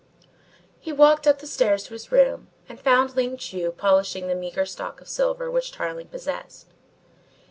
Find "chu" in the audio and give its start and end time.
3.37-3.69